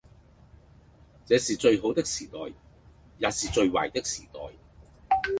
[1.27, 2.39] 這是最好的時代，
[3.19, 4.51] 也是最壞的時代，